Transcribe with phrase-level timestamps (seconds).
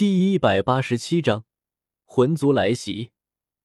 [0.00, 1.44] 第一百八十七章
[2.06, 3.12] 魂族来袭，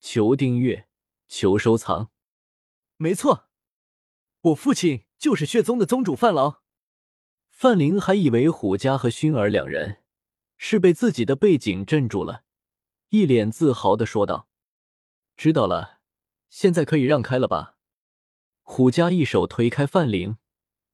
[0.02, 0.90] 求订阅，
[1.30, 2.12] 求收藏。
[2.98, 3.48] 没错，
[4.42, 6.62] 我父亲就是血宗的宗主范劳。
[7.48, 10.04] 范灵还以为虎家和薰儿两人
[10.58, 12.44] 是被自己的背景镇住了，
[13.12, 14.50] 一脸自豪的说道
[15.38, 16.02] ：“知道了，
[16.50, 17.78] 现在可以让开了吧？”
[18.62, 20.38] 虎家一手推开范灵，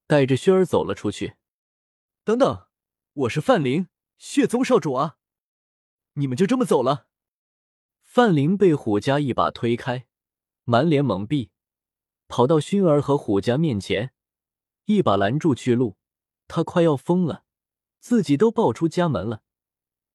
[0.05, 1.34] 带着熏儿走了出去。
[2.23, 2.68] 等等，
[3.14, 3.88] 我是范灵，
[4.20, 5.18] 血宗少主啊！
[6.21, 7.07] 你们就这么走了？
[8.03, 10.05] 范林被虎家一把推开，
[10.66, 11.49] 满脸懵逼，
[12.27, 14.13] 跑到薰儿和虎家面前，
[14.85, 15.98] 一把拦住去路。
[16.48, 17.45] 他快要疯了，
[17.99, 19.41] 自己都爆出家门了，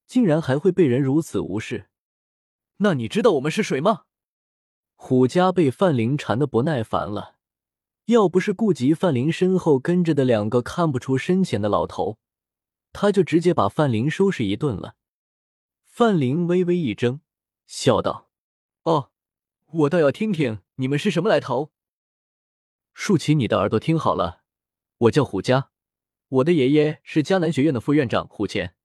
[0.06, 1.88] 竟然还会被人如此无视。
[2.76, 4.04] 那你知道我们是谁吗？
[4.94, 7.38] 虎家被范林缠的不耐烦了，
[8.04, 12.18] 要不是顾及范林身后跟着的两个看不出深浅的老头，
[12.92, 14.94] 他就直接把范林收拾一顿了。
[15.96, 17.20] 范灵微微一怔，
[17.66, 18.28] 笑道
[18.84, 19.12] ：“哦，
[19.64, 21.72] 我倒要听听你们是什么来头。
[22.92, 24.42] 竖起你的耳朵听好了，
[24.98, 25.70] 我叫虎家，
[26.28, 28.76] 我的爷爷是迦南学院的副院长虎钳。”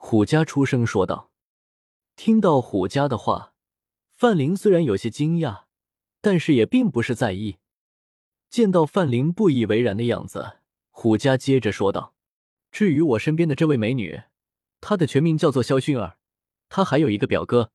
[0.00, 1.30] 虎家出声说道。
[2.16, 3.52] 听到虎家的话，
[4.14, 5.64] 范灵虽然有些惊讶，
[6.22, 7.58] 但是也并不是在意。
[8.48, 10.56] 见到范灵不以为然的样子，
[10.88, 12.14] 虎家接着说道
[12.72, 14.22] ：“至于我身边的这位美女。”
[14.86, 16.18] 他的全名叫做萧薰儿，
[16.68, 17.72] 他还有一个表哥，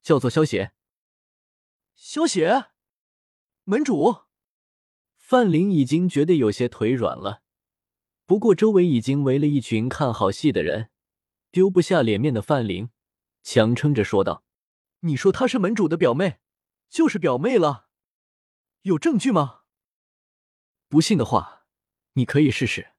[0.00, 0.70] 叫做萧邪。
[1.96, 2.70] 萧邪，
[3.64, 4.26] 门主
[5.16, 7.42] 范灵已经觉得有些腿软了，
[8.26, 10.90] 不过周围已经围了一群看好戏的人，
[11.50, 12.90] 丢不下脸面的范灵
[13.42, 14.44] 强撑着说道
[15.02, 16.38] ：“你说她是门主的表妹，
[16.88, 17.88] 就是表妹了，
[18.82, 19.62] 有证据吗？
[20.88, 21.66] 不信的话，
[22.12, 22.92] 你可以试试。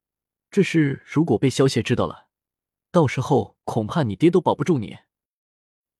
[0.52, 2.23] 这事如果被萧邪知道了。”
[2.94, 5.00] 到时候恐怕你爹都保不住你。”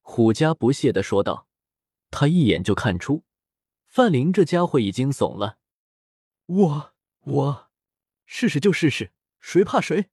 [0.00, 1.46] 虎家不屑的说道。
[2.16, 3.24] 他一眼就看出
[3.86, 5.58] 范林这家伙已经怂了。
[6.46, 7.70] 我我
[8.24, 10.10] 试试就试试，谁怕谁？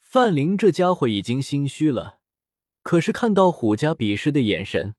[0.00, 2.18] 范林这家伙已经心虚了，
[2.82, 4.96] 可是看到虎家鄙视的眼神，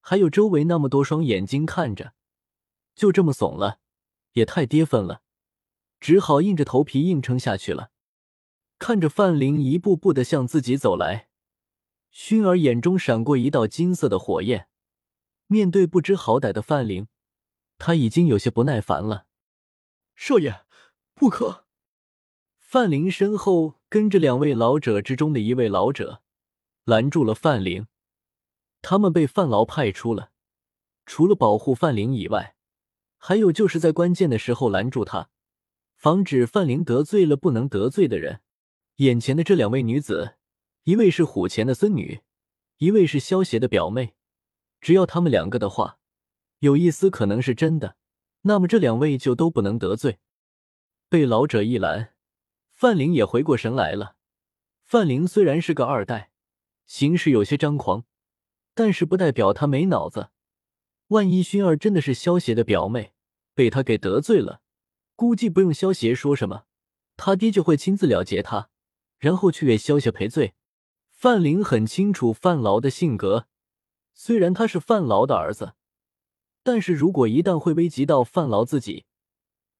[0.00, 2.12] 还有周围那么多双眼睛看着，
[2.94, 3.78] 就这么怂了，
[4.32, 5.22] 也太跌份了，
[5.98, 7.90] 只好硬着头皮硬撑下去了。
[8.78, 11.28] 看着范灵一步步的向自己走来，
[12.12, 14.68] 薰儿眼中闪过一道金色的火焰。
[15.46, 17.08] 面对不知好歹的范灵，
[17.78, 19.26] 他已经有些不耐烦了。
[20.14, 20.62] 少爷，
[21.14, 21.64] 不可！
[22.58, 26.22] 范灵身后跟着两位老者之中的一位老者，
[26.84, 27.86] 拦住了范灵。
[28.82, 30.32] 他们被范劳派出了，
[31.06, 32.56] 除了保护范灵以外，
[33.16, 35.30] 还有就是在关键的时候拦住他，
[35.96, 38.42] 防止范灵得罪了不能得罪的人。
[38.98, 40.34] 眼前的这两位女子，
[40.82, 42.22] 一位是虎钳的孙女，
[42.78, 44.16] 一位是萧邪的表妹。
[44.80, 46.00] 只要他们两个的话
[46.58, 47.94] 有一丝可能是真的，
[48.42, 50.18] 那么这两位就都不能得罪。
[51.08, 52.14] 被老者一拦，
[52.74, 54.16] 范灵也回过神来了。
[54.84, 56.32] 范灵虽然是个二代，
[56.84, 58.04] 行事有些张狂，
[58.74, 60.30] 但是不代表他没脑子。
[61.08, 63.12] 万一薰儿真的是萧邪的表妹，
[63.54, 64.62] 被他给得罪了，
[65.14, 66.64] 估计不用萧邪说什么，
[67.16, 68.70] 他爹就会亲自了结他。
[69.18, 70.54] 然后去给萧邪赔罪。
[71.10, 73.48] 范灵很清楚范劳的性格，
[74.14, 75.74] 虽然他是范劳的儿子，
[76.62, 79.04] 但是如果一旦会危及到范劳自己，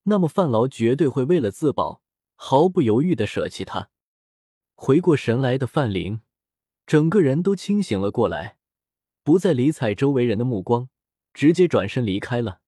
[0.05, 2.03] 那么范劳绝对会为了自保，
[2.35, 3.91] 毫不犹豫的舍弃他。
[4.75, 6.23] 回过神来的范灵，
[6.87, 8.59] 整个人都清醒了过来，
[9.23, 10.89] 不再理睬周围人的目光，
[11.33, 12.61] 直接转身离开了。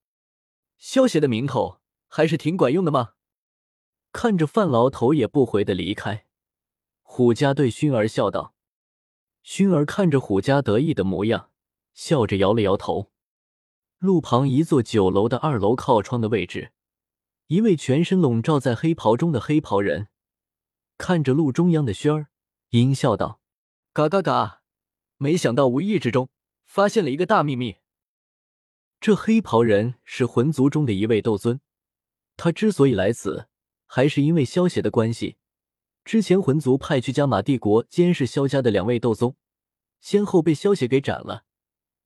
[0.78, 3.14] 萧邪的名头还是挺管用的嘛。
[4.12, 6.26] 看着范劳头也不回的离开。
[7.12, 8.54] 虎家对熏儿笑道
[9.42, 11.50] ：“熏儿看着虎家得意的模样，
[11.92, 13.10] 笑着摇了摇头。
[13.98, 16.70] 路旁一座酒楼的二楼靠窗的位置，
[17.48, 20.06] 一位全身笼罩在黑袍中的黑袍人
[20.98, 22.28] 看着路中央的熏儿，
[22.68, 23.40] 阴笑道
[23.92, 24.62] ：‘嘎嘎嘎！
[25.16, 26.28] 没想到无意之中
[26.64, 27.78] 发现了一个大秘密。’
[29.00, 31.60] 这黑袍人是魂族中的一位斗尊，
[32.36, 33.48] 他之所以来此，
[33.88, 35.38] 还是因为萧邪的关系。”
[36.04, 39.36] 之前魂族派去加玛帝国监视萧家的两位斗宗，
[40.00, 41.44] 先后被萧邪给斩了。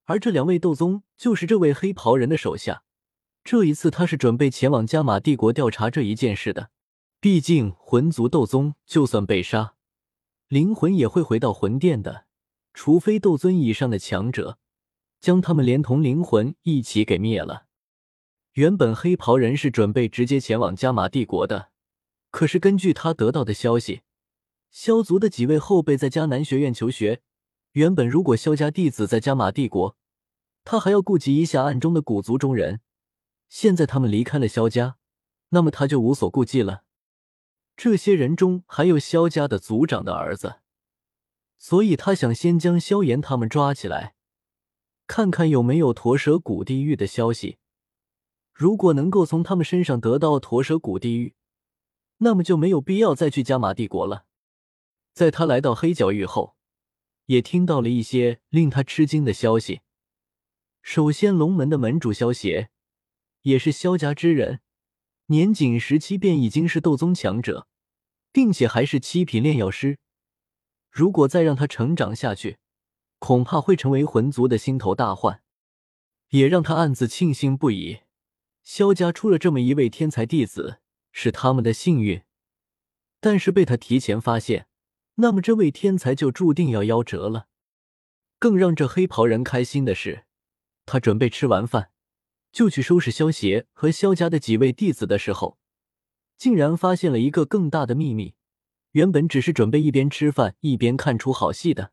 [0.04, 2.82] 而这两位斗宗就是这位黑袍人的手下。
[3.42, 6.70] 这一次他是准备前往加玛帝国调查这一件事的。
[7.20, 9.74] 毕竟魂族斗宗就算被杀，
[10.48, 12.26] 灵魂也会回到魂殿的，
[12.74, 14.58] 除非斗尊以上的强者
[15.20, 17.64] 将他们连同灵魂一起给灭了。
[18.52, 21.70] 原本黑袍人是准备直接前往加玛帝国的。
[22.34, 24.02] 可是根据他得到的消息，
[24.68, 27.22] 萧族的几位后辈在迦南学院求学。
[27.74, 29.96] 原本如果萧家弟子在加玛帝国，
[30.64, 32.80] 他还要顾及一下暗中的古族中人。
[33.48, 34.96] 现在他们离开了萧家，
[35.50, 36.82] 那么他就无所顾忌了。
[37.76, 40.56] 这些人中还有萧家的族长的儿子，
[41.56, 44.16] 所以他想先将萧炎他们抓起来，
[45.06, 47.58] 看看有没有驼蛇谷地狱的消息。
[48.52, 51.36] 如果能够从他们身上得到驼蛇谷地狱，
[52.24, 54.24] 那么就没有必要再去加玛帝国了。
[55.12, 56.56] 在他来到黑角域后，
[57.26, 59.82] 也听到了一些令他吃惊的消息。
[60.80, 62.70] 首先，龙门的门主萧协，
[63.42, 64.60] 也是萧家之人，
[65.26, 67.68] 年仅十七便已经是斗宗强者，
[68.32, 69.98] 并且还是七品炼药师。
[70.90, 72.56] 如果再让他成长下去，
[73.18, 75.42] 恐怕会成为魂族的心头大患。
[76.30, 78.00] 也让他暗自庆幸不已。
[78.62, 80.80] 萧家出了这么一位天才弟子，
[81.16, 82.22] 是他们的幸运。
[83.20, 84.66] 但是被他提前发现，
[85.14, 87.46] 那么这位天才就注定要夭折了。
[88.38, 90.24] 更让这黑袍人开心的是，
[90.84, 91.92] 他准备吃完饭
[92.52, 95.56] 就去收拾萧协和萧家的几位弟子的时候，
[96.36, 98.34] 竟然发现了一个更大的秘密。
[98.90, 101.92] 原本只是准备一边吃饭一边看出好戏的，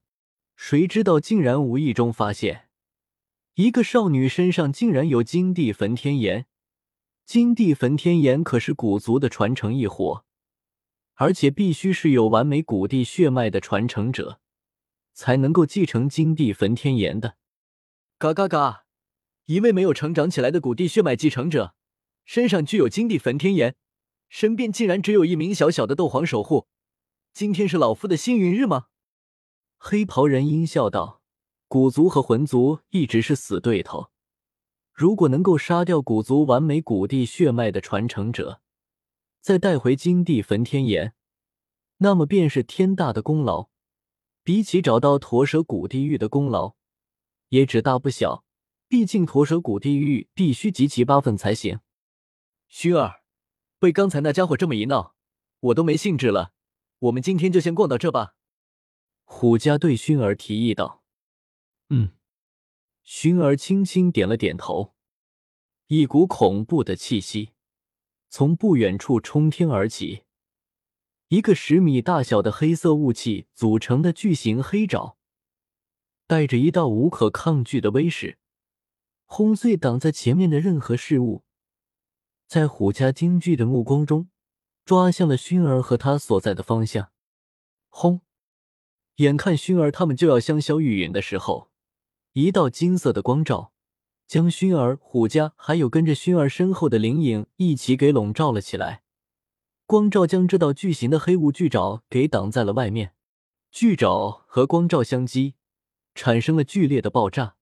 [0.55, 2.67] 谁知道竟然无意中发现，
[3.55, 6.47] 一个少女身上竟然有金地焚天炎。
[7.25, 10.25] 金地焚天炎可是古族的传承异火，
[11.13, 14.39] 而且必须是有完美古地血脉的传承者，
[15.13, 17.37] 才能够继承金地焚天炎的。
[18.17, 18.85] 嘎嘎嘎！
[19.45, 21.73] 一位没有成长起来的古地血脉继承者，
[22.25, 23.75] 身上具有金地焚天炎，
[24.27, 26.67] 身边竟然只有一名小小的斗皇守护。
[27.33, 28.87] 今天是老夫的幸运日吗？
[29.77, 31.21] 黑袍人阴笑道
[31.67, 34.11] ：“古族和魂族一直是死对头。”
[35.01, 38.61] 如果能够杀掉古族完美古地血脉的传承者，
[39.41, 41.15] 再带回金地焚天岩，
[41.97, 43.71] 那么便是天大的功劳。
[44.43, 46.75] 比起找到驼蛇古地狱的功劳，
[47.49, 48.45] 也只大不小。
[48.87, 51.79] 毕竟驼蛇古地狱必须集齐八份才行。
[52.69, 53.23] 薰儿，
[53.79, 55.15] 被刚才那家伙这么一闹，
[55.61, 56.53] 我都没兴致了。
[56.99, 58.35] 我们今天就先逛到这吧。
[59.23, 61.01] 虎家对薰儿提议道
[61.89, 62.11] ：“嗯。”
[63.13, 64.93] 熏儿轻轻点了点头，
[65.87, 67.49] 一股恐怖的气息
[68.29, 70.23] 从不远处冲天而起，
[71.27, 75.17] 一个十米大小的黑色雾气组成的巨型黑爪，
[76.25, 78.37] 带着一道无可抗拒的威势，
[79.25, 81.43] 轰碎挡在前面的任何事物，
[82.47, 84.29] 在虎家惊惧的目光中，
[84.85, 87.11] 抓向了熏儿和他所在的方向。
[87.89, 88.21] 轰！
[89.15, 91.70] 眼看熏儿他们就要香消玉殒的时候。
[92.33, 93.73] 一道金色的光照，
[94.25, 99.03] 将熏儿、虎家还有跟着熏儿身后的灵影一起给笼罩了起来。
[99.85, 103.13] 光照将这道巨型的黑雾巨爪给挡在了外面，
[103.69, 105.55] 巨爪和光照相击，
[106.15, 107.57] 产生了剧烈的爆炸，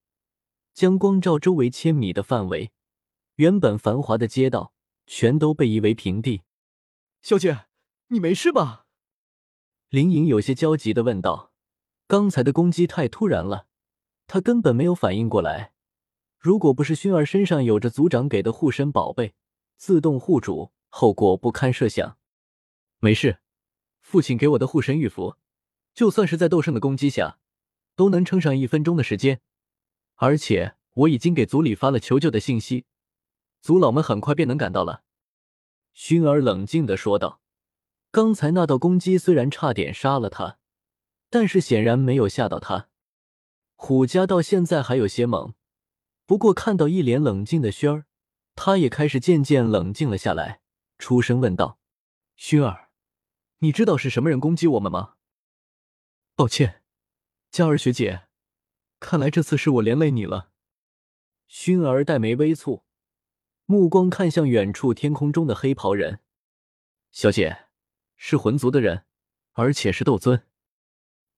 [0.75, 2.71] 将光照周围千米的范围，
[3.37, 4.73] 原本繁华的街道
[5.07, 6.43] 全都被夷为平地。
[7.23, 7.65] 小姐，
[8.09, 8.85] 你没事吧？
[9.89, 11.51] 灵影有些焦急的问道
[12.05, 13.65] ：“刚才的攻击太突然了。”
[14.31, 15.73] 他根本没有反应过来，
[16.37, 19.33] 如果不是熏儿身上有着族长给的护身宝贝，
[19.75, 22.15] 自动护主，后果不堪设想。
[22.99, 23.39] 没事，
[24.01, 25.35] 父亲给我的护身玉符，
[25.95, 27.39] 就算是在斗圣的攻击下，
[27.95, 29.41] 都能撑上一分钟的时间。
[30.17, 32.85] 而且我已经给族里发了求救的信息，
[33.61, 35.01] 族老们很快便能赶到了。
[35.91, 37.41] 熏儿冷静的说道
[38.11, 40.59] ：“刚才那道攻击虽然差点杀了他，
[41.31, 42.88] 但是显然没有吓到他。”
[43.81, 45.53] 虎家到现在还有些懵，
[46.25, 48.05] 不过看到一脸冷静的轩儿，
[48.53, 50.59] 他也开始渐渐冷静了下来，
[50.97, 51.79] 出声问道
[52.37, 52.89] ：“薰儿，
[53.59, 55.15] 你知道是什么人攻击我们吗？”
[56.35, 56.83] 抱歉，
[57.51, 58.27] 佳儿学姐，
[58.99, 60.51] 看来这次是我连累你了。
[61.49, 62.83] 薰儿黛眉微蹙，
[63.65, 66.19] 目光看向远处天空中的黑袍人
[67.13, 67.67] ：“小姐，
[68.17, 69.05] 是魂族的人，
[69.53, 70.45] 而且是斗尊。”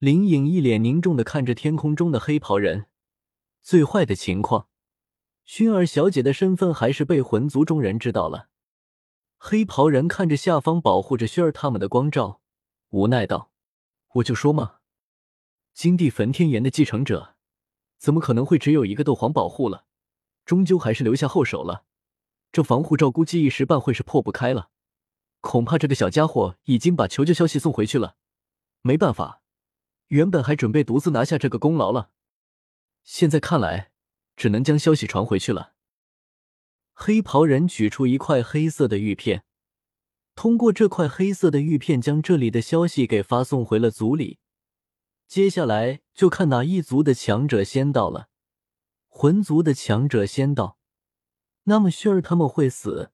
[0.02, 2.88] 林颖一脸凝重的看着天空中的黑袍人。
[3.62, 4.68] 最坏的情况，
[5.46, 8.50] 薰儿小姐的身份还是被魂族中人知道了。
[9.38, 12.42] 黑袍人看着下方保护着薰儿他们的光照，
[12.90, 13.52] 无奈道
[14.16, 14.78] ：“我就说嘛，
[15.76, 17.36] 金帝焚天炎的继承者，
[18.00, 19.86] 怎么可能会只有一个斗皇保护了？
[20.46, 21.86] 终究还是留下后手了。
[22.52, 24.72] 这防护罩估计一时半会是破不开了。
[25.42, 28.16] 恐怕这个小家伙已经把求救消息送回去了。
[28.82, 29.38] 没办法。”
[30.12, 32.12] 原本还准备独自拿下这个功劳了，
[33.02, 33.92] 现在看来
[34.36, 35.74] 只能将消息传回去了。
[36.92, 39.46] 黑袍人取出一块黑色的玉片，
[40.36, 44.40] 通过这块黑色的玉片，将这里的消息给发送回了族里。
[45.30, 48.28] 接下来就看哪一族的强者先到了。
[49.08, 50.78] 魂族的强者先到，
[51.64, 53.12] 那么旭儿他们会死；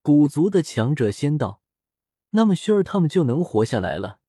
[0.00, 1.60] 古族的强者先到，
[2.30, 4.20] 那么旭儿他们就能活下来了。